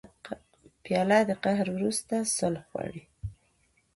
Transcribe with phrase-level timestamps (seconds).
[0.83, 3.03] پیاله د قهر وروسته صلح غواړي.